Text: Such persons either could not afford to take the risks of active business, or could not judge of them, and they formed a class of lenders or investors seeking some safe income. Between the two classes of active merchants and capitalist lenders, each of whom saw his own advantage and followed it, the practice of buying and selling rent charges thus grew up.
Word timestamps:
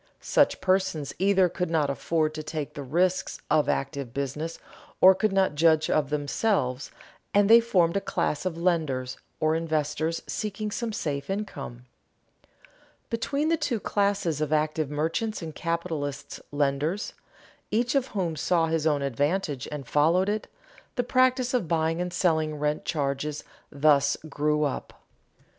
Such 0.19 0.61
persons 0.61 1.13
either 1.19 1.47
could 1.47 1.69
not 1.69 1.91
afford 1.91 2.33
to 2.33 2.41
take 2.41 2.73
the 2.73 2.81
risks 2.81 3.39
of 3.51 3.69
active 3.69 4.15
business, 4.15 4.57
or 4.99 5.13
could 5.13 5.31
not 5.31 5.53
judge 5.53 5.91
of 5.91 6.09
them, 6.09 6.25
and 7.35 7.47
they 7.47 7.59
formed 7.59 7.95
a 7.95 8.01
class 8.01 8.43
of 8.43 8.57
lenders 8.57 9.19
or 9.39 9.53
investors 9.53 10.23
seeking 10.25 10.71
some 10.71 10.91
safe 10.91 11.29
income. 11.29 11.85
Between 13.11 13.49
the 13.49 13.57
two 13.57 13.79
classes 13.79 14.41
of 14.41 14.51
active 14.51 14.89
merchants 14.89 15.43
and 15.43 15.53
capitalist 15.53 16.39
lenders, 16.51 17.13
each 17.69 17.93
of 17.93 18.07
whom 18.07 18.35
saw 18.35 18.65
his 18.65 18.87
own 18.87 19.03
advantage 19.03 19.67
and 19.71 19.87
followed 19.87 20.29
it, 20.29 20.47
the 20.95 21.03
practice 21.03 21.53
of 21.53 21.67
buying 21.67 22.01
and 22.01 22.11
selling 22.11 22.55
rent 22.55 22.85
charges 22.85 23.43
thus 23.71 24.17
grew 24.27 24.63
up. 24.63 24.93